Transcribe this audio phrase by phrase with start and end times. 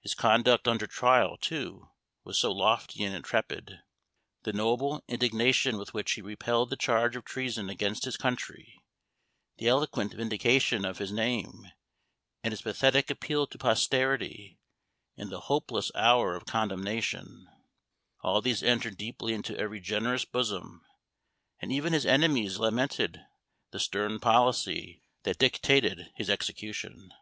[0.00, 1.90] His conduct under trial, too,
[2.24, 3.80] was so lofty and intrepid.
[4.44, 8.80] The noble indignation with which he repelled the charge of treason against his country
[9.58, 11.66] the eloquent vindication of his name
[12.42, 14.58] and his pathetic appeal to posterity,
[15.14, 17.46] in the hopeless hour of condemnation,
[18.22, 20.80] all these entered deeply into every generous bosom,
[21.60, 23.20] and even his enemies lamented
[23.72, 27.12] the stern policy that dictated his execution.